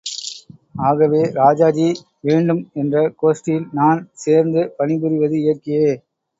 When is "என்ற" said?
2.75-3.05